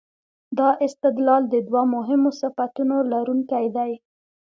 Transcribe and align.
دا 0.57 0.69
استدلال 0.85 1.43
د 1.49 1.55
دوو 1.67 1.83
مهمو 1.95 2.31
صفتونو 2.41 2.95
لرونکی 3.11 3.65
دی. 3.75 3.91